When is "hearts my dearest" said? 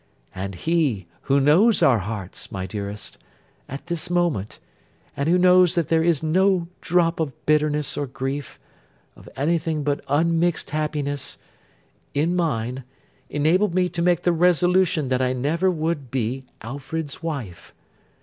1.99-3.19